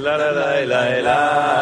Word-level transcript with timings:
la 0.00 0.16
la 0.16 0.30
la 0.32 0.64
la 0.64 1.02
la. 1.02 1.61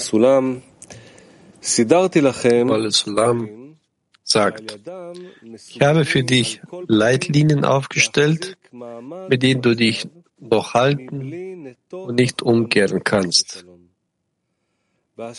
Sulam 0.00 0.62
sagt, 4.22 4.78
ich 5.68 5.80
habe 5.80 6.04
für 6.04 6.22
dich 6.22 6.60
Leitlinien 6.86 7.64
aufgestellt, 7.64 8.56
mit 9.28 9.42
denen 9.42 9.62
du 9.62 9.74
dich 9.74 10.08
noch 10.38 10.74
halten 10.74 11.76
und 11.90 12.14
nicht 12.16 12.42
umkehren 12.42 13.04
kannst. 13.04 13.64
Und 15.16 15.36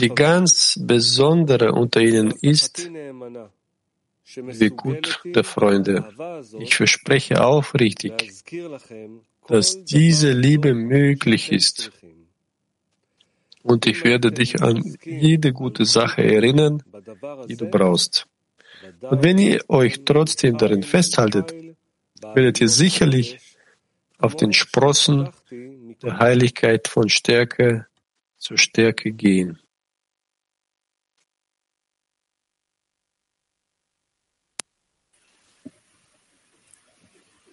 die 0.00 0.14
ganz 0.14 0.78
besondere 0.80 1.72
unter 1.72 2.00
ihnen 2.00 2.30
ist 2.40 2.90
wie 4.36 4.70
gut 4.70 5.20
der 5.24 5.44
Freunde. 5.44 6.08
Ich 6.58 6.74
verspreche 6.74 7.44
aufrichtig, 7.44 8.32
dass 9.46 9.84
diese 9.84 10.32
Liebe 10.32 10.74
möglich 10.74 11.52
ist. 11.52 11.92
Und 13.62 13.86
ich 13.86 14.04
werde 14.04 14.30
dich 14.30 14.62
an 14.62 14.96
jede 15.04 15.52
gute 15.52 15.84
Sache 15.84 16.22
erinnern, 16.22 16.82
die 17.48 17.56
du 17.56 17.66
brauchst. 17.66 18.26
Und 19.00 19.22
wenn 19.22 19.38
ihr 19.38 19.64
euch 19.68 20.04
trotzdem 20.04 20.58
darin 20.58 20.82
festhaltet, 20.82 21.54
werdet 22.34 22.60
ihr 22.60 22.68
sicherlich 22.68 23.38
auf 24.18 24.36
den 24.36 24.52
Sprossen 24.52 25.30
der 26.02 26.18
Heiligkeit 26.18 26.88
von 26.88 27.08
Stärke 27.08 27.86
zu 28.38 28.56
Stärke 28.56 29.12
gehen. 29.12 29.58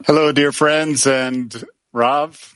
Hello, 0.04 0.32
dear 0.32 0.52
friends 0.52 1.06
and 1.06 1.64
Rav. 1.94 2.54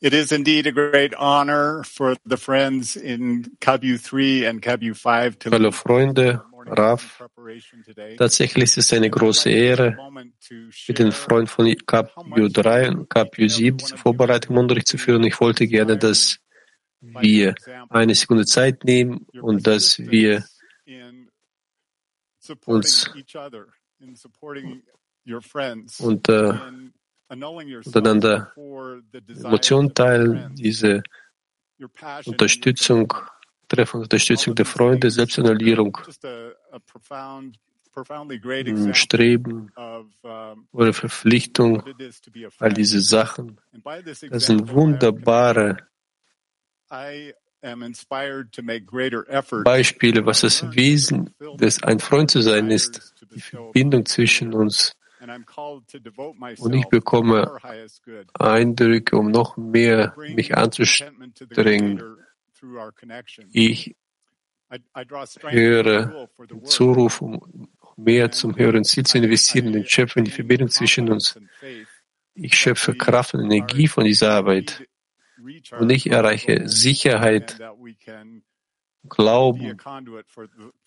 It 0.00 0.14
is 0.14 0.32
indeed 0.32 0.66
a 0.66 0.72
great 0.72 1.14
honor 1.14 1.84
for 1.84 2.16
the 2.26 2.36
friends 2.36 2.96
in 2.96 3.44
KBU 3.60 4.00
3 4.00 4.46
and 4.46 4.60
KBU 4.60 4.96
5 4.96 5.38
to 5.38 5.50
Hallo 5.50 5.70
Freunde, 5.70 6.42
Rav. 6.66 7.22
Tatsächlich 8.18 8.64
ist 8.64 8.78
es 8.78 8.92
eine 8.92 9.10
große 9.10 9.48
Ehre, 9.48 9.96
mit 10.88 10.98
den 10.98 11.12
Freunden 11.12 11.46
von 11.46 11.72
KBU 11.86 12.48
3 12.48 12.88
und 12.88 13.08
KBU 13.08 13.48
7 13.48 13.76
diese 13.76 13.96
Vorbereitung 13.96 14.56
im 14.56 14.62
Unterricht 14.62 14.88
zu 14.88 14.98
führen. 14.98 15.22
Ich 15.22 15.40
wollte 15.40 15.68
gerne, 15.68 15.96
dass 15.96 16.38
wir 17.00 17.54
eine 17.88 18.14
Sekunde 18.14 18.44
Zeit 18.44 18.84
nehmen 18.84 19.26
und 19.40 19.66
dass 19.66 19.98
wir 19.98 20.44
uns 22.66 23.08
und 26.00 26.28
äh, 26.28 26.54
untereinander 27.32 28.52
Emotionen 29.44 29.94
teilen, 29.94 30.54
diese 30.54 31.02
Unterstützung, 32.26 33.12
Treffen, 33.68 34.02
Unterstützung 34.02 34.54
der 34.54 34.66
Freunde, 34.66 35.10
Selbstannullierung, 35.10 35.98
Streben 38.92 39.72
oder 40.72 40.92
Verpflichtung, 40.92 41.82
all 42.58 42.72
diese 42.72 43.00
Sachen, 43.00 43.60
das 44.30 44.46
sind 44.46 44.68
wunderbare 44.68 45.78
Beispiele, 49.64 50.26
was 50.26 50.40
das 50.40 50.74
Wesen 50.74 51.34
des 51.54 51.82
ein 51.82 52.00
Freund 52.00 52.30
zu 52.30 52.42
sein 52.42 52.70
ist, 52.70 53.14
die 53.34 53.40
Verbindung 53.40 54.04
zwischen 54.04 54.52
uns 54.52 54.94
und 56.58 56.72
ich 56.74 56.86
bekomme 56.86 57.58
Eindrücke, 58.34 59.16
um 59.16 59.30
noch 59.30 59.56
mehr 59.56 60.14
mich 60.16 60.56
anzustrengen. 60.56 62.02
Ich 63.52 63.96
höre 65.42 66.28
den 66.48 66.64
Zuruf, 66.64 67.20
um 67.20 67.68
mehr 67.96 68.30
zum 68.30 68.56
höheren 68.56 68.84
Ziel 68.84 69.04
zu 69.04 69.18
investieren, 69.18 69.72
den 69.72 69.86
Schöpfer 69.86 70.18
in 70.18 70.24
die 70.24 70.30
Verbindung 70.30 70.68
zwischen 70.68 71.10
uns. 71.10 71.38
Ich 72.34 72.54
schöpfe 72.56 72.94
Kraft 72.94 73.34
und 73.34 73.44
Energie 73.44 73.88
von 73.88 74.04
dieser 74.04 74.32
Arbeit 74.32 74.86
und 75.78 75.90
ich 75.90 76.10
erreiche 76.10 76.68
Sicherheit, 76.68 77.58
Glauben 79.08 79.76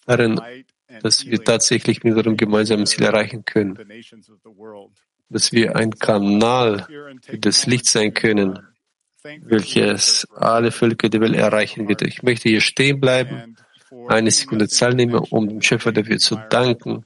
darin, 0.05 0.39
dass 1.01 1.25
wir 1.25 1.43
tatsächlich 1.43 2.03
mit 2.03 2.15
unserem 2.15 2.37
gemeinsamen 2.37 2.85
Ziel 2.85 3.03
erreichen 3.03 3.43
können, 3.43 3.77
dass 5.29 5.51
wir 5.51 5.75
ein 5.75 5.91
Kanal 5.91 6.87
für 7.21 7.37
das 7.37 7.65
Licht 7.65 7.87
sein 7.87 8.13
können, 8.13 8.59
welches 9.41 10.27
alle 10.35 10.71
Völker 10.71 11.09
der 11.09 11.21
Welt 11.21 11.35
erreichen 11.35 11.87
wird. 11.87 12.03
Ich 12.03 12.23
möchte 12.23 12.49
hier 12.49 12.61
stehen 12.61 12.99
bleiben, 12.99 13.55
eine 14.07 14.31
Sekunde 14.31 14.67
Zeit 14.67 14.95
nehmen, 14.95 15.15
um 15.15 15.47
dem 15.47 15.61
Schöpfer 15.61 15.91
dafür 15.91 16.17
zu 16.17 16.35
danken, 16.49 17.05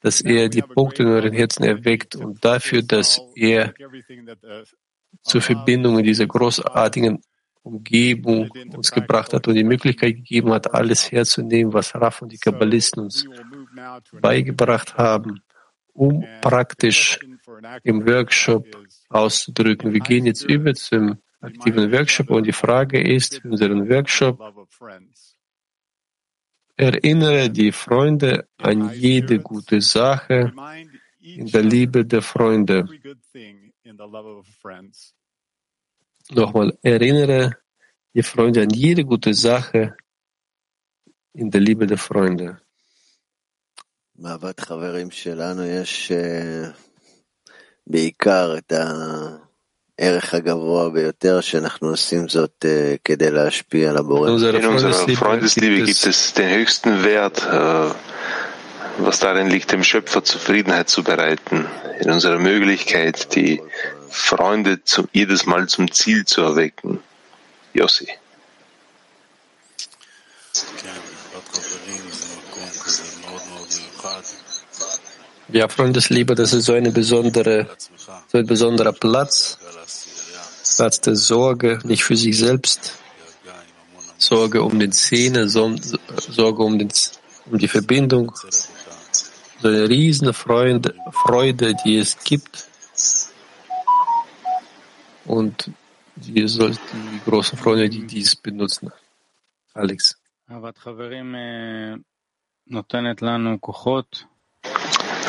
dass 0.00 0.20
er 0.20 0.48
die 0.48 0.62
Punkte 0.62 1.02
in 1.02 1.08
euren 1.08 1.32
Herzen 1.32 1.64
erweckt 1.64 2.16
und 2.16 2.44
dafür, 2.44 2.82
dass 2.82 3.20
er 3.34 3.74
zur 5.22 5.42
Verbindung 5.42 5.98
in 5.98 6.04
dieser 6.04 6.26
großartigen 6.26 7.22
Umgebung 7.62 8.50
uns 8.74 8.90
gebracht 8.90 9.32
hat 9.32 9.46
und 9.46 9.54
die 9.54 9.64
Möglichkeit 9.64 10.16
gegeben 10.16 10.52
hat, 10.52 10.72
alles 10.72 11.12
herzunehmen, 11.12 11.72
was 11.72 11.94
Raf 11.94 12.22
und 12.22 12.32
die 12.32 12.38
Kabbalisten 12.38 13.04
uns 13.04 13.26
beigebracht 14.20 14.96
haben, 14.96 15.42
um 15.92 16.24
praktisch 16.40 17.18
im 17.82 18.06
Workshop 18.06 18.66
auszudrücken. 19.08 19.92
Wir 19.92 20.00
gehen 20.00 20.26
jetzt 20.26 20.42
über 20.42 20.74
zum 20.74 21.18
aktiven 21.40 21.92
Workshop 21.92 22.30
und 22.30 22.46
die 22.46 22.52
Frage 22.52 23.00
ist 23.00 23.40
für 23.40 23.48
unseren 23.48 23.88
Workshop, 23.88 24.38
erinnere 26.76 27.50
die 27.50 27.72
Freunde 27.72 28.48
an 28.56 28.92
jede 28.94 29.38
gute 29.38 29.80
Sache 29.82 30.52
in 31.20 31.46
der 31.46 31.62
Liebe 31.62 32.06
der 32.06 32.22
Freunde. 32.22 32.88
Nochmal, 36.31 36.77
erinnere 36.81 37.57
die 38.15 38.23
Freunde 38.23 38.61
an 38.61 38.69
jede 38.69 39.03
gute 39.05 39.33
Sache 39.33 39.95
in 41.33 41.51
der 41.51 41.61
Liebe 41.61 41.85
der 41.87 41.97
Freunde. 41.97 42.57
באהבת 44.17 44.59
חברים 44.59 45.11
שלנו 45.11 45.63
יש 45.63 46.11
בעיקר 47.87 48.57
את 48.57 48.73
הערך 49.99 50.33
הגבוה 50.33 50.89
ביותר 50.89 51.41
שאנחנו 51.41 51.87
עושים 51.87 52.27
זאת 52.27 52.65
כדי 53.03 53.31
להשפיע 53.31 53.89
על 53.89 53.97
הבורא. 53.97 54.29
In 54.29 54.31
unserer 54.31 55.15
Freundesliebe 55.15 55.85
gibt 55.85 56.05
es 56.05 56.33
den 56.33 56.49
höchsten 56.49 57.03
Wert, 57.03 57.45
was 59.04 59.20
darin 59.20 59.48
liegt, 59.48 59.72
dem 59.72 59.84
Schöpfer 59.84 60.24
Zufriedenheit 60.24 60.88
zu 60.88 61.02
bereiten. 61.02 61.66
In 62.00 62.10
unserer 62.10 62.38
Möglichkeit, 62.38 63.34
die 63.34 63.60
Freunde 64.08 64.82
zu, 64.84 65.08
jedes 65.12 65.46
Mal 65.46 65.68
zum 65.68 65.90
Ziel 65.92 66.24
zu 66.24 66.42
erwecken. 66.42 67.00
Yossi. 67.72 68.08
Ja, 75.52 75.68
Freundesliebe, 75.68 76.34
das 76.34 76.52
ist 76.52 76.66
so 76.66 76.74
eine 76.74 76.92
besondere, 76.92 77.66
so 78.28 78.38
ein 78.38 78.46
besonderer 78.46 78.92
Platz, 78.92 79.58
Platz 80.76 81.00
der 81.00 81.16
Sorge, 81.16 81.80
nicht 81.84 82.04
für 82.04 82.16
sich 82.16 82.38
selbst, 82.38 82.94
Sorge 84.16 84.62
um 84.62 84.78
den 84.78 84.92
Zähne, 84.92 85.48
Sorge 85.48 86.62
um, 86.62 86.78
den, 86.78 86.92
um 87.50 87.58
die 87.58 87.68
Verbindung, 87.68 88.32
so 89.60 89.68
eine 89.68 89.88
riesen 89.88 90.32
Freude, 90.32 90.94
Freude, 91.10 91.74
die 91.84 91.98
es 91.98 92.18
gibt. 92.24 92.66
Und 95.24 95.70
die 96.16 96.46
sollten 96.48 96.98
die 97.12 97.30
großen 97.30 97.58
Freunde, 97.58 97.88
die 97.88 98.06
dies 98.06 98.36
benutzen. 98.36 98.92
Alex. 99.74 100.16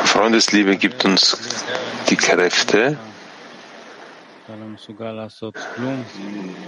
Freundesliebe 0.05 0.77
gibt 0.77 1.05
uns 1.05 1.37
die 2.09 2.15
Kräfte, 2.15 2.97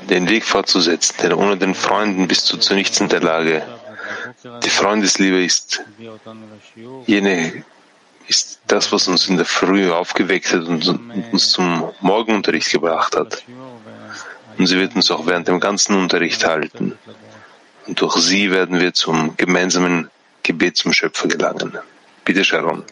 den 0.10 0.30
Weg 0.30 0.46
fortzusetzen, 0.46 1.16
denn 1.22 1.34
ohne 1.34 1.58
den 1.58 1.76
Freunden 1.76 2.28
bist 2.28 2.52
du 2.54 2.58
zu 2.58 2.76
nichts 2.76 3.00
in 3.02 3.10
der 3.10 3.22
Lage. 3.22 3.64
Die 4.64 4.70
Freundesliebe 4.70 5.44
ist 5.44 5.84
jene, 7.06 7.64
ist 8.28 8.62
das, 8.68 8.92
was 8.92 9.08
uns 9.08 9.28
in 9.28 9.38
der 9.38 9.46
Früh 9.46 9.92
aufgeweckt 9.92 10.54
hat 10.54 10.66
und 10.68 10.88
uns 11.32 11.52
zum 11.52 11.92
Morgenunterricht 12.02 12.72
gebracht 12.72 13.16
hat. 13.16 13.44
Und 14.58 14.68
sie 14.68 14.78
wird 14.78 14.96
uns 14.96 15.10
auch 15.12 15.26
während 15.26 15.48
dem 15.48 15.60
ganzen 15.60 15.96
Unterricht 15.96 16.46
halten. 16.46 16.98
Und 17.88 18.00
durch 18.00 18.16
sie 18.18 18.52
werden 18.52 18.80
wir 18.80 18.94
zum 18.94 19.36
gemeinsamen 19.36 20.10
Gebet 20.44 20.78
zum 20.78 20.94
Schöpfer 20.94 21.28
gelangen. 21.28 21.78
Bitte, 22.24 22.44
Sharon. 22.44 22.84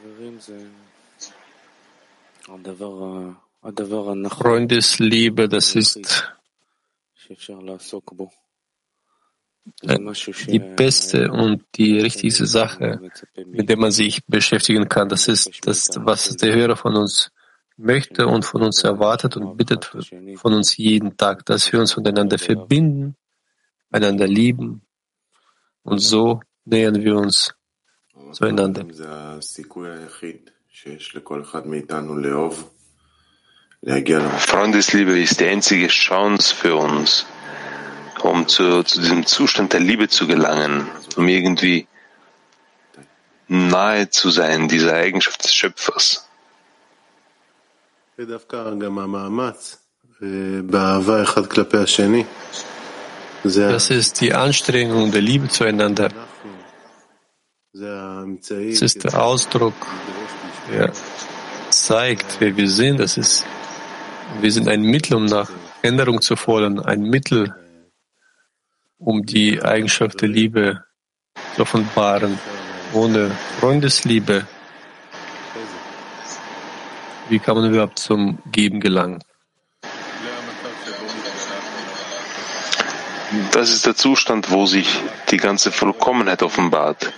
Freundesliebe, 4.29 5.47
das 5.47 5.75
ist 5.75 6.27
die 9.83 10.59
beste 10.59 11.31
und 11.31 11.63
die 11.75 11.99
richtigste 11.99 12.45
Sache, 12.45 12.99
mit 13.45 13.69
der 13.69 13.77
man 13.77 13.91
sich 13.91 14.25
beschäftigen 14.25 14.89
kann. 14.89 15.09
Das 15.09 15.27
ist 15.27 15.49
das, 15.65 15.89
was 15.97 16.35
der 16.37 16.55
Hörer 16.55 16.75
von 16.75 16.95
uns 16.95 17.31
möchte 17.77 18.27
und 18.27 18.45
von 18.45 18.63
uns 18.63 18.83
erwartet 18.83 19.37
und 19.37 19.57
bittet 19.57 19.85
von 20.35 20.53
uns 20.53 20.77
jeden 20.77 21.17
Tag, 21.17 21.45
dass 21.45 21.71
wir 21.71 21.79
uns 21.79 21.93
voneinander 21.93 22.37
verbinden, 22.37 23.15
einander 23.89 24.27
lieben 24.27 24.81
und 25.83 25.99
so 25.99 26.41
nähern 26.65 27.03
wir 27.03 27.15
uns 27.15 27.53
zueinander. 28.33 28.85
Freundesliebe 34.37 35.19
ist 35.19 35.39
die 35.39 35.47
einzige 35.47 35.87
Chance 35.87 36.55
für 36.55 36.75
uns, 36.75 37.25
um 38.23 38.47
zu, 38.47 38.83
zu 38.83 38.99
diesem 38.99 39.25
Zustand 39.25 39.73
der 39.73 39.79
Liebe 39.79 40.07
zu 40.07 40.27
gelangen, 40.27 40.87
um 41.15 41.27
irgendwie 41.27 41.87
nahe 43.47 44.09
zu 44.09 44.29
sein, 44.29 44.67
dieser 44.67 44.93
Eigenschaft 44.93 45.43
des 45.43 45.53
Schöpfers. 45.53 46.27
Das 53.43 53.89
ist 53.89 54.21
die 54.21 54.33
Anstrengung 54.33 55.11
der 55.11 55.21
Liebe 55.21 55.49
zueinander. 55.49 56.09
Es 57.73 58.81
ist 58.81 59.03
der 59.03 59.21
Ausdruck, 59.21 59.73
der 60.69 60.91
zeigt, 61.69 62.39
wer 62.39 62.55
wir 62.55 62.69
sind. 62.69 62.99
Das 62.99 63.17
ist, 63.17 63.45
wir 64.39 64.51
sind 64.51 64.67
ein 64.67 64.81
Mittel, 64.83 65.15
um 65.15 65.25
nach 65.25 65.49
Änderung 65.81 66.21
zu 66.21 66.35
fordern, 66.35 66.79
ein 66.79 67.01
Mittel, 67.01 67.55
um 69.01 69.25
die 69.25 69.61
Eigenschaft 69.61 70.21
der 70.21 70.29
Liebe 70.29 70.83
zu 71.55 71.63
offenbaren. 71.63 72.39
Ohne 72.93 73.31
Freundesliebe, 73.59 74.45
wie 77.29 77.39
kann 77.39 77.55
man 77.55 77.71
überhaupt 77.71 77.99
zum 77.99 78.39
Geben 78.51 78.79
gelangen? 78.79 79.23
Das 83.53 83.69
ist 83.69 83.85
der 83.85 83.95
Zustand, 83.95 84.51
wo 84.51 84.65
sich 84.65 84.89
die 85.29 85.37
ganze 85.37 85.71
Vollkommenheit 85.71 86.43
offenbart. 86.43 87.13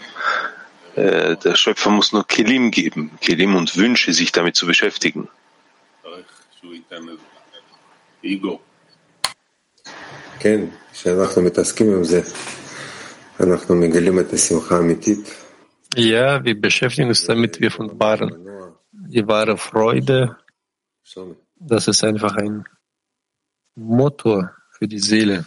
Äh, 0.95 1.37
der 1.37 1.55
Schöpfer 1.55 1.89
muss 1.89 2.13
nur 2.13 2.27
Kelim 2.27 2.69
geben, 2.69 3.17
Kelim 3.19 3.55
und 3.55 3.75
Wünsche, 3.77 4.13
sich 4.13 4.31
damit 4.31 4.55
zu 4.55 4.67
beschäftigen. 4.67 5.27
Ja, 15.95 16.43
wir 16.43 16.59
beschäftigen 16.59 17.09
uns 17.09 17.25
damit, 17.25 17.59
wir 17.59 17.67
offenbaren 17.67 18.47
die 18.91 19.27
wahre 19.27 19.57
Freude. 19.57 20.37
Das 21.55 21.87
ist 21.87 22.03
einfach 22.03 22.35
ein 22.35 22.65
Motor 23.75 24.55
für 24.71 24.87
die 24.87 24.99
Seele. 24.99 25.45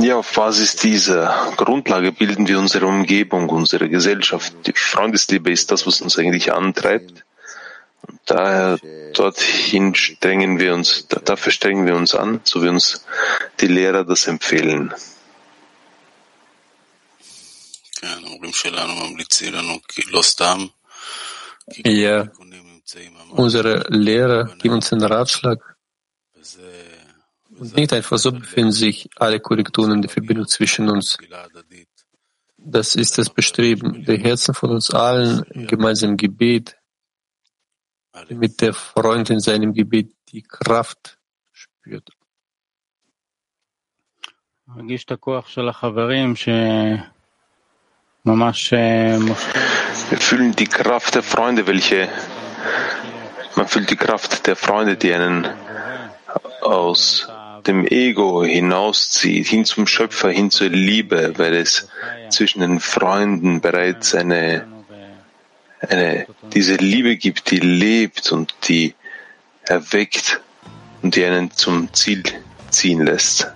Ja, 0.00 0.16
auf 0.16 0.32
Basis 0.32 0.76
dieser 0.76 1.52
Grundlage 1.56 2.12
bilden 2.12 2.46
wir 2.48 2.58
unsere 2.58 2.86
Umgebung, 2.86 3.48
unsere 3.48 3.88
Gesellschaft. 3.88 4.52
Die 4.66 4.72
Freundesliebe 4.72 5.50
ist 5.50 5.70
das, 5.70 5.86
was 5.86 6.00
uns 6.00 6.18
eigentlich 6.18 6.52
antreibt. 6.52 7.24
Und 8.02 8.20
daher 8.26 8.78
dorthin 9.14 9.94
strengen 9.94 10.58
wir 10.58 10.74
uns, 10.74 11.06
dafür 11.08 11.52
strengen 11.52 11.86
wir 11.86 11.96
uns 11.96 12.14
an, 12.14 12.40
so 12.44 12.62
wie 12.62 12.68
uns 12.68 13.04
die 13.60 13.66
Lehrer 13.66 14.04
das 14.04 14.26
empfehlen. 14.26 14.94
Ja, 21.84 22.28
unsere 23.30 23.84
Lehrer 23.88 24.54
geben 24.56 24.74
uns 24.74 24.92
einen 24.92 25.02
Ratschlag. 25.02 25.58
Und 27.58 27.74
nicht 27.74 27.92
einfach 27.92 28.18
so 28.18 28.32
befinden 28.32 28.72
sich 28.72 29.08
alle 29.16 29.40
Korrekturen 29.40 29.92
in 29.92 30.02
der 30.02 30.10
Verbindung 30.10 30.46
zwischen 30.46 30.88
uns. 30.88 31.18
Das 32.56 32.94
ist 32.94 33.18
das 33.18 33.30
Bestreben 33.30 34.04
der 34.04 34.18
Herzen 34.18 34.54
von 34.54 34.70
uns 34.70 34.90
allen 34.90 35.42
im 35.50 35.66
gemeinsamen 35.66 36.16
Gebet, 36.16 36.76
damit 38.12 38.60
der 38.60 38.74
Freund 38.74 39.30
in 39.30 39.40
seinem 39.40 39.74
Gebet 39.74 40.12
die 40.28 40.42
Kraft 40.42 41.18
spürt. 41.52 42.10
Wir 50.10 50.18
fühlen 50.18 50.52
die 50.52 50.66
Kraft 50.66 51.14
der 51.14 51.22
Freunde, 51.22 51.66
welche 51.66 52.08
man 53.56 53.66
fühlt 53.66 53.90
die 53.90 53.96
Kraft 53.96 54.46
der 54.46 54.54
Freunde, 54.54 54.96
die 54.96 55.12
einen 55.12 55.48
aus 56.60 57.26
dem 57.68 57.86
Ego 57.86 58.44
hinauszieht, 58.44 59.46
hin 59.46 59.64
zum 59.64 59.86
Schöpfer, 59.86 60.30
hin 60.30 60.50
zur 60.50 60.70
Liebe, 60.70 61.34
weil 61.36 61.54
es 61.54 61.88
zwischen 62.30 62.60
den 62.60 62.80
Freunden 62.80 63.60
bereits 63.60 64.14
eine, 64.14 64.66
eine, 65.80 66.26
diese 66.54 66.76
Liebe 66.76 67.16
gibt, 67.16 67.50
die 67.50 67.60
lebt 67.60 68.32
und 68.32 68.54
die 68.68 68.94
erweckt 69.62 70.40
und 71.02 71.14
die 71.14 71.24
einen 71.24 71.50
zum 71.50 71.92
Ziel 71.92 72.22
ziehen 72.70 73.04
lässt. 73.04 73.52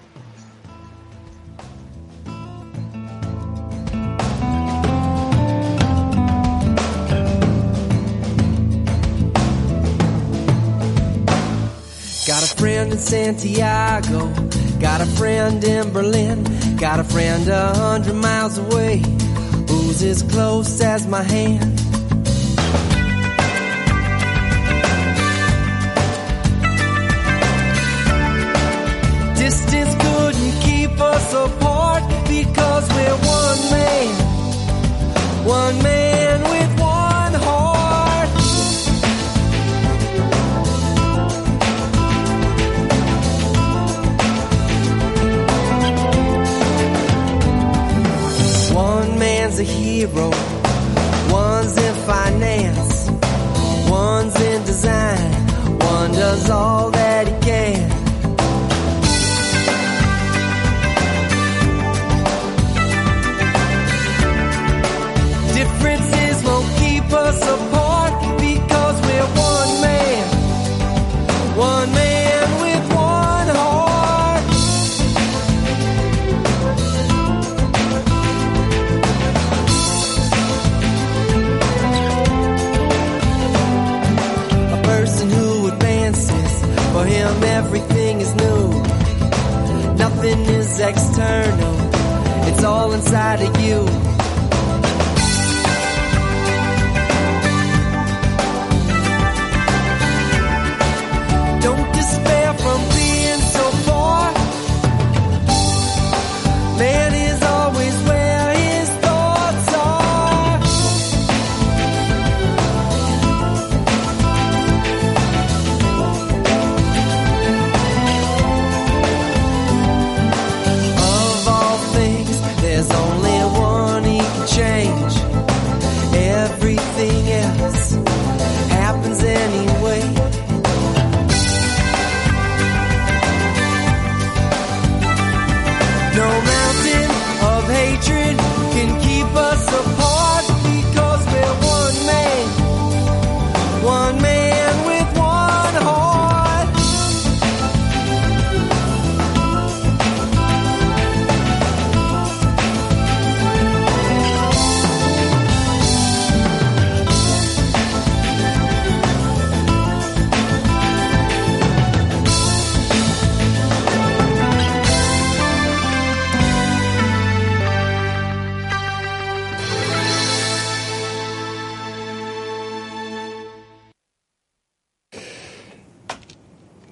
Santiago, 13.02 14.28
got 14.80 15.00
a 15.00 15.06
friend 15.06 15.62
in 15.64 15.92
Berlin, 15.92 16.44
got 16.76 17.00
a 17.00 17.04
friend 17.04 17.48
a 17.48 17.74
hundred 17.74 18.14
miles 18.14 18.58
away, 18.58 19.02
who's 19.68 20.02
as 20.02 20.22
close 20.22 20.80
as 20.80 21.06
my 21.06 21.22
hand. 21.22 21.76
Distance 29.36 29.94
couldn't 30.02 30.60
keep 30.62 31.00
us 31.00 31.34
apart 31.34 31.61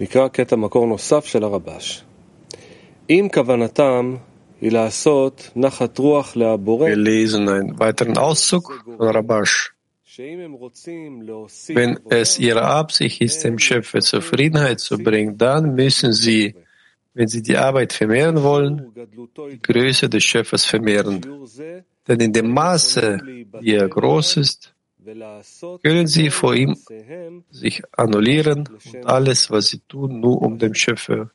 נקרא 0.09 0.27
קטע 0.27 0.55
מקור 0.55 0.87
נוסף 0.87 1.25
של 1.25 1.43
הרבש. 1.43 2.03
אם 3.09 3.27
כוונתם 3.33 4.15
היא 4.61 4.71
לעשות 4.71 5.49
נחת 5.55 5.97
רוח 5.97 6.35
לבורא, 6.35 6.89
Wir 6.89 6.95
lesen 6.95 7.49
einen 7.49 7.79
weiteren 7.79 8.17
Auszug 8.17 8.83
von 8.97 9.07
Rabash. 9.15 9.71
Wenn 11.79 11.99
es 12.09 12.39
ihre 12.39 12.63
Absicht 12.63 13.21
ist, 13.21 13.43
dem 13.43 13.59
Schöpfer 13.59 13.99
Zufriedenheit 13.99 14.79
zu 14.79 14.97
bringen, 14.97 15.37
dann 15.37 15.75
müssen 15.75 16.13
sie, 16.13 16.55
wenn 17.13 17.27
sie 17.27 17.41
die 17.41 17.57
Arbeit 17.57 17.91
vermehren 17.91 18.41
wollen, 18.41 18.93
die 19.51 19.61
Größe 19.61 20.07
des 20.09 20.23
Schöpfers 20.23 20.63
vermehren. 20.63 21.21
Denn 22.07 22.19
in 22.21 22.31
dem 22.31 22.49
Maße, 22.53 23.19
wie 23.59 23.73
er 23.73 23.89
groß 23.89 24.37
ist, 24.37 24.73
können 25.82 26.06
sie 26.06 26.30
vor 26.30 26.54
ihm 26.54 26.76
sich 27.50 27.82
annullieren 27.92 28.68
und 28.92 29.06
alles, 29.06 29.50
was 29.50 29.68
sie 29.68 29.80
tun, 29.88 30.20
nur 30.20 30.42
um 30.42 30.58
dem 30.58 30.74
Schöpfer 30.74 31.30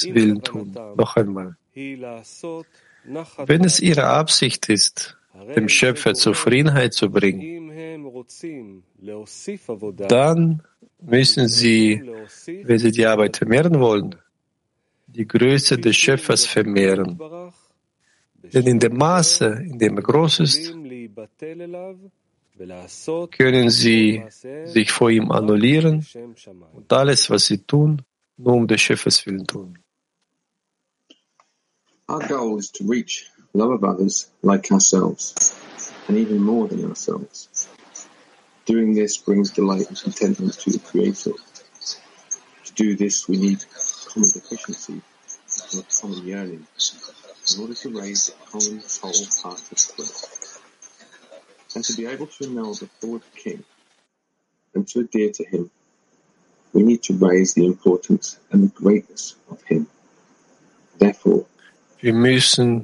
Willen 0.00 0.42
tun. 0.42 0.74
Noch 0.96 1.16
einmal. 1.16 1.56
Wenn 1.74 3.64
es 3.64 3.80
ihre 3.80 4.04
Absicht 4.04 4.68
ist, 4.68 5.16
dem 5.56 5.68
Schöpfer 5.68 6.14
Zufriedenheit 6.14 6.94
zu 6.94 7.10
bringen, 7.10 7.70
dann 10.08 10.62
müssen 11.00 11.48
sie, 11.48 12.02
wenn 12.62 12.78
sie 12.78 12.92
die 12.92 13.06
Arbeit 13.06 13.36
vermehren 13.36 13.80
wollen, 13.80 14.14
die 15.06 15.26
Größe 15.26 15.78
des 15.78 15.96
Schöpfers 15.96 16.46
vermehren. 16.46 17.18
Denn 18.34 18.66
in 18.66 18.78
dem 18.78 18.96
Maße, 18.96 19.46
in 19.46 19.78
dem 19.78 19.96
er 19.96 20.02
groß 20.02 20.40
ist, 20.40 20.74
können 23.30 23.70
sie 23.70 24.24
sich 24.66 24.90
vor 24.90 25.10
ihm 25.10 25.30
annullieren 25.30 26.06
und 26.72 26.92
alles, 26.92 27.30
was 27.30 27.46
sie 27.46 27.58
tun, 27.58 28.02
nur 28.36 28.54
um 28.54 28.66
des 28.66 28.80
Schöpfers 28.80 29.24
willen 29.26 29.46
tun. 29.46 29.78
Our 32.08 32.20
goal 32.28 32.58
is 32.58 32.70
to 32.72 32.84
reach 32.84 33.30
love 33.54 33.72
of 33.72 33.84
others 33.84 34.30
like 34.42 34.70
ourselves, 34.70 35.54
and 36.08 36.18
even 36.18 36.42
more 36.42 36.68
than 36.68 36.84
ourselves. 36.84 37.48
Doing 38.66 38.94
this 38.94 39.18
brings 39.18 39.50
delight 39.50 39.88
and 39.88 39.98
contentment 39.98 40.54
to 40.60 40.70
the 40.70 40.78
Creator. 40.78 41.32
To 42.64 42.74
do 42.74 42.96
this, 42.96 43.28
we 43.28 43.36
need 43.36 43.64
common 44.06 44.30
deficiency 44.30 45.00
and 45.72 45.82
a 45.82 46.00
common 46.00 46.26
yearning 46.26 46.66
in 47.54 47.60
order 47.60 47.74
to 47.74 47.88
raise 47.98 48.28
a 48.28 48.50
common 48.50 48.82
wholehearted 49.00 49.78
prayer. 49.96 50.41
And 51.74 51.84
to 51.84 51.96
be 51.96 52.06
able 52.06 52.26
to 52.26 52.46
know 52.46 52.74
the 52.74 52.88
Lord 53.02 53.22
King 53.34 53.64
and 54.74 54.86
to 54.88 55.00
adhere 55.00 55.30
to 55.32 55.44
Him, 55.44 55.70
we 56.72 56.82
need 56.82 57.02
to 57.04 57.14
raise 57.14 57.54
the 57.54 57.64
importance 57.64 58.38
and 58.50 58.64
the 58.64 58.72
greatness 58.74 59.36
of 59.50 59.62
Him. 59.62 59.86
Therefore, 60.98 61.46
Wir 62.02 62.14
müssen 62.14 62.82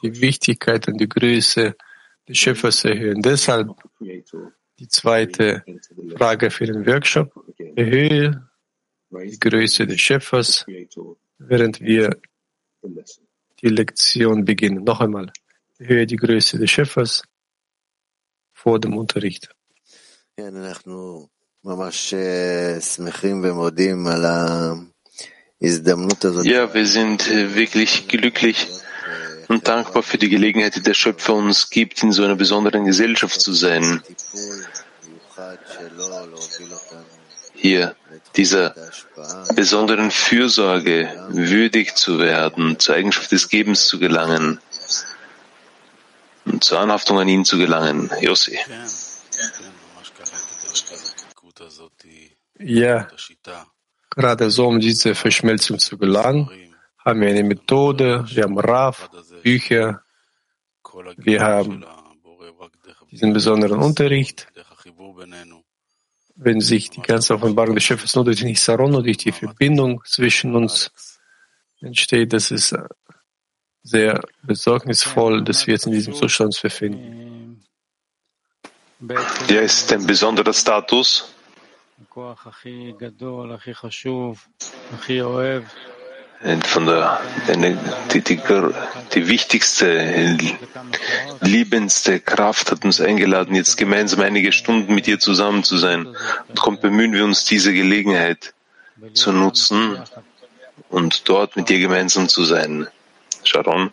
die 0.00 0.20
Wichtigkeit 0.20 0.86
und 0.86 0.98
die 0.98 1.08
Größe 1.08 1.74
des 2.28 2.38
Schöpfers 2.38 2.84
erhöhen. 2.84 3.20
Deshalb 3.20 3.68
die 4.78 4.86
zweite 4.88 5.64
Frage 6.16 6.50
für 6.50 6.66
den 6.66 6.86
Workshop. 6.86 7.34
Erhöhe 7.74 8.48
die 9.10 9.40
Größe 9.40 9.88
des 9.88 10.00
Schöpfers, 10.00 10.64
während 11.38 11.80
wir 11.80 12.16
die 13.60 13.68
Lektion 13.68 14.44
beginnen. 14.44 14.84
Noch 14.84 15.00
einmal. 15.00 15.32
Erhöhe 15.78 16.06
die 16.06 16.16
Größe 16.16 16.56
des 16.58 16.70
Schöpfers 16.70 17.24
vor 18.62 18.78
dem 18.78 18.96
Unterricht. 18.96 19.50
Ja, 26.44 26.72
wir 26.74 26.86
sind 26.86 27.30
äh, 27.30 27.54
wirklich 27.54 28.08
glücklich 28.08 28.68
und 29.48 29.66
dankbar 29.66 30.02
für 30.02 30.18
die 30.18 30.28
Gelegenheit, 30.28 30.76
die 30.76 30.82
der 30.82 30.94
Schöpfer 30.94 31.34
uns 31.34 31.70
gibt, 31.70 32.02
in 32.02 32.12
so 32.12 32.22
einer 32.22 32.36
besonderen 32.36 32.84
Gesellschaft 32.84 33.40
zu 33.40 33.52
sein. 33.52 34.02
Hier 37.54 37.96
dieser 38.36 38.74
besonderen 39.54 40.10
Fürsorge 40.10 41.26
würdig 41.30 41.96
zu 41.96 42.18
werden, 42.18 42.78
zur 42.78 42.94
Eigenschaft 42.94 43.32
des 43.32 43.48
Gebens 43.48 43.86
zu 43.86 43.98
gelangen 43.98 44.60
zur 46.60 46.80
Anhaftung 46.80 47.18
an 47.18 47.28
ihn 47.28 47.44
zu 47.44 47.58
gelangen. 47.58 48.10
Yossi. 48.20 48.58
Ja, 52.58 53.08
gerade 54.10 54.50
so, 54.50 54.66
um 54.66 54.80
diese 54.80 55.14
Verschmelzung 55.14 55.78
zu 55.78 55.96
gelangen, 55.96 56.50
haben 57.04 57.20
wir 57.20 57.28
eine 57.28 57.44
Methode, 57.44 58.24
wir 58.28 58.42
haben 58.42 58.58
Raf, 58.58 59.08
Bücher, 59.42 60.02
wir 61.16 61.40
haben 61.40 61.84
diesen 63.10 63.32
besonderen 63.32 63.80
Unterricht. 63.80 64.48
Wenn 66.36 66.60
sich 66.60 66.90
die 66.90 67.02
ganze 67.02 67.34
Offenbarung 67.34 67.74
des 67.74 67.84
Schöpfers 67.84 68.14
nur 68.14 68.24
durch 68.24 68.38
den 68.40 68.48
Hisaron 68.48 68.94
und 68.94 69.04
durch 69.04 69.18
die 69.18 69.32
Verbindung 69.32 70.02
zwischen 70.04 70.54
uns 70.54 70.90
entsteht, 71.80 72.32
das 72.32 72.50
ist 72.50 72.74
sehr 73.82 74.20
besorgnisvoll, 74.42 75.42
dass 75.42 75.66
wir 75.66 75.74
jetzt 75.74 75.86
in 75.86 75.92
diesem 75.92 76.14
Zustand 76.14 76.48
uns 76.48 76.60
befinden. 76.60 77.64
Der 79.48 79.62
ist 79.62 79.92
ein 79.92 80.06
besonderer 80.06 80.52
Status. 80.52 81.34
Von 86.64 86.86
der, 86.86 87.20
die, 88.14 88.20
die, 88.22 88.40
die 89.14 89.28
wichtigste, 89.28 90.38
liebendste 91.40 92.20
Kraft 92.20 92.70
hat 92.70 92.84
uns 92.84 93.00
eingeladen, 93.00 93.54
jetzt 93.54 93.76
gemeinsam 93.76 94.20
einige 94.20 94.52
Stunden 94.52 94.94
mit 94.94 95.06
ihr 95.06 95.18
zusammen 95.18 95.64
zu 95.64 95.76
sein. 95.76 96.06
Und 96.48 96.60
kommt, 96.60 96.80
bemühen 96.80 97.12
wir 97.12 97.24
uns, 97.24 97.44
diese 97.44 97.74
Gelegenheit 97.74 98.54
zu 99.12 99.32
nutzen 99.32 100.02
und 100.88 101.28
dort 101.28 101.56
mit 101.56 101.68
ihr 101.70 101.78
gemeinsam 101.78 102.28
zu 102.28 102.44
sein. 102.44 102.88
Sharon. 103.46 103.92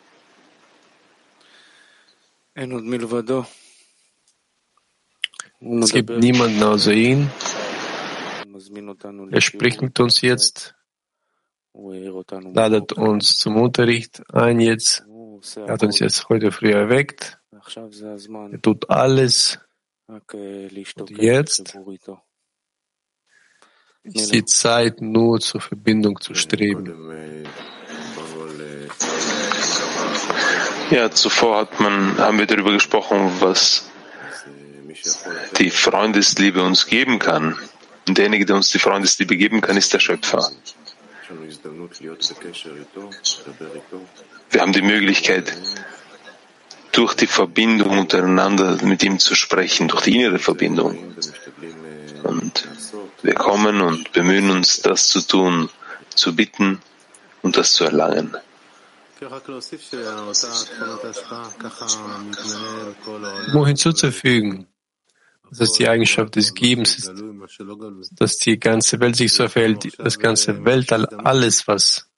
Es 5.80 5.92
gibt 5.92 6.10
niemanden 6.10 6.64
außer 6.64 6.94
ihn. 6.94 7.30
Er 9.32 9.42
spricht 9.42 9.82
mit 9.82 10.00
uns 10.00 10.22
jetzt, 10.22 10.76
ladet 11.74 12.94
uns 12.94 13.38
zum 13.38 13.58
Unterricht 13.58 14.24
ein 14.34 14.60
jetzt. 14.60 15.06
Er 15.56 15.74
hat 15.74 15.84
uns 15.84 16.00
jetzt 16.00 16.30
heute 16.30 16.52
früh 16.52 16.72
erweckt. 16.72 17.40
Er 17.52 18.62
tut 18.62 18.90
alles. 18.90 19.60
Und 20.08 21.12
jetzt 21.20 21.76
ist 24.04 24.34
die 24.34 24.46
Zeit 24.46 25.02
nur 25.02 25.40
zur 25.40 25.62
Verbindung 25.62 26.20
zu 26.22 26.34
streben. 26.34 27.46
Ja, 30.90 31.12
zuvor 31.12 31.58
hat 31.58 31.80
man, 31.80 32.18
haben 32.18 32.40
wir 32.40 32.46
darüber 32.46 32.72
gesprochen, 32.72 33.32
was 33.40 33.90
die 35.58 35.70
Freundesliebe 35.70 36.64
uns 36.64 36.86
geben 36.86 37.20
kann. 37.20 37.58
Und 38.08 38.18
derjenige, 38.18 38.46
der 38.46 38.56
uns 38.56 38.72
die 38.72 38.80
Freundesliebe 38.80 39.36
geben 39.36 39.60
kann, 39.60 39.76
ist 39.76 39.94
der 39.94 40.00
Schöpfer. 40.00 40.50
Wir 44.50 44.62
haben 44.62 44.72
die 44.72 44.82
Möglichkeit, 44.82 45.54
durch 46.94 47.14
die 47.16 47.28
Verbindung 47.28 48.00
untereinander 48.00 48.78
mit 48.84 49.04
ihm 49.04 49.20
zu 49.20 49.36
sprechen, 49.36 49.90
durch 49.90 50.04
die 50.04 50.16
innere 50.16 50.40
Verbindung. 50.40 51.16
Und 52.24 52.68
wir 53.22 53.34
kommen 53.34 53.82
und 53.82 54.14
bemühen 54.14 54.50
uns, 54.52 54.82
das 54.82 55.10
zu 55.10 55.22
tun, 55.22 55.70
zu 56.16 56.36
bitten 56.36 56.80
und 57.42 57.58
das 57.58 57.74
zu 57.74 57.84
erlangen. 57.84 58.36
Nur 63.54 63.68
hinzuzufügen, 63.68 64.68
dass 65.50 65.60
es 65.62 65.72
die 65.74 65.88
Eigenschaft 65.88 66.36
des 66.36 66.54
Gebens 66.54 66.98
ist, 66.98 67.14
dass 68.12 68.38
die 68.38 68.60
ganze 68.60 69.00
Welt 69.00 69.16
sich 69.16 69.34
so 69.34 69.48
verhält, 69.48 69.98
das 69.98 70.20
ganze 70.20 70.64
Weltall, 70.66 71.06
alles, 71.06 71.68
was 71.68 72.10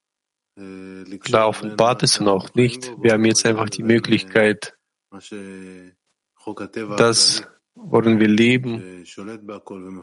klar 1.21 1.47
offenbart 1.47 2.03
ist 2.03 2.19
und 2.19 2.27
auch 2.27 2.53
nicht. 2.53 2.91
Wir 3.01 3.13
haben 3.13 3.25
jetzt 3.25 3.45
einfach 3.45 3.69
die 3.69 3.83
Möglichkeit, 3.83 4.75
das, 6.97 7.43
worin 7.75 8.19
wir 8.19 8.27
leben, 8.27 9.05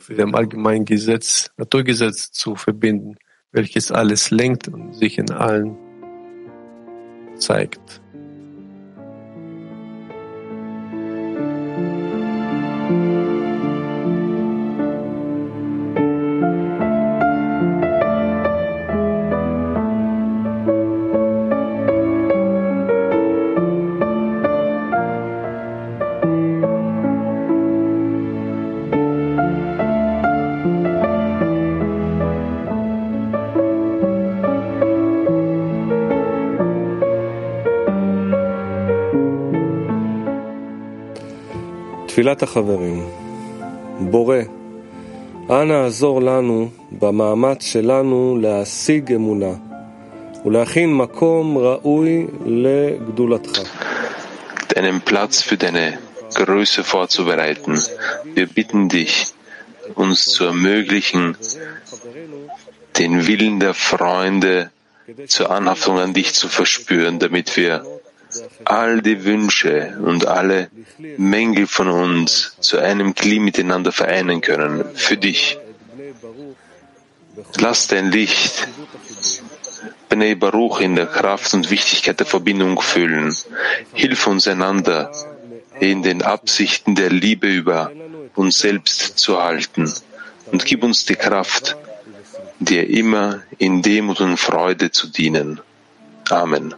mit 0.09 0.19
dem 0.19 0.35
allgemeinen 0.35 0.85
Gesetz, 0.85 1.51
Naturgesetz 1.57 2.31
zu 2.33 2.57
verbinden, 2.57 3.17
welches 3.53 3.91
alles 3.91 4.31
lenkt 4.31 4.69
und 4.69 4.95
sich 4.95 5.19
in 5.19 5.31
allen 5.31 5.86
zeigt. 7.39 8.01
תפילת 42.16 42.44
החברים, 42.44 43.10
בורא, 44.00 44.38
אנא 45.50 45.86
עזור 45.86 46.22
לנו 46.22 46.70
במאמץ 46.92 47.64
שלנו 47.66 48.38
להשיג 48.42 49.14
אמונה 49.14 49.54
ולהכין 50.46 50.94
מקום 50.94 51.58
ראוי 51.58 52.28
לגדולתך. 52.46 53.62
Deinen 54.70 55.02
Platz 55.02 55.42
für 55.42 55.58
deine 55.58 55.98
Größe 56.34 56.84
vorzubereiten. 56.84 57.74
Wir 58.36 58.48
bitten 58.48 58.88
dich, 58.88 59.14
uns 59.96 60.26
zu 60.26 60.46
ermöglichen, 60.46 61.36
den 62.98 63.28
Willen 63.28 63.60
der 63.60 63.74
Freunde 63.74 64.72
zur 65.28 65.52
Anhaftung 65.52 66.00
an 66.00 66.14
dich 66.14 66.34
zu 66.34 66.48
verspüren, 66.48 67.20
damit 67.20 67.58
wir 67.58 67.84
all 68.65 69.03
die 69.03 69.25
Wünsche 69.25 69.99
und 70.03 70.27
alle 70.27 70.71
Mängel 71.17 71.67
von 71.67 71.89
uns 71.89 72.57
zu 72.61 72.79
einem 72.79 73.15
Kli 73.15 73.39
miteinander 73.39 73.93
vereinen 73.93 74.41
können. 74.41 74.85
Für 74.95 75.17
dich. 75.17 75.59
Lass 77.59 77.87
dein 77.87 78.11
Licht 78.11 78.69
Bnei 80.09 80.35
Baruch 80.35 80.81
in 80.81 80.95
der 80.95 81.07
Kraft 81.07 81.53
und 81.55 81.71
Wichtigkeit 81.71 82.19
der 82.19 82.27
Verbindung 82.27 82.81
füllen. 82.81 83.37
Hilf 83.93 84.27
uns 84.27 84.47
einander 84.49 85.11
in 85.81 86.03
den 86.03 86.23
Absichten 86.23 86.95
der 86.95 87.11
Liebe 87.11 87.49
über 87.49 87.91
uns 88.35 88.59
selbst 88.59 89.19
zu 89.19 89.43
halten 89.43 89.93
und 90.53 90.65
gib 90.65 90.83
uns 90.85 91.05
die 91.05 91.17
Kraft, 91.17 91.77
dir 92.61 92.89
immer 92.89 93.43
in 93.59 93.83
Demut 93.83 94.21
und 94.21 94.37
Freude 94.37 94.91
zu 94.91 95.09
dienen. 95.09 95.61
Amen. 96.31 96.75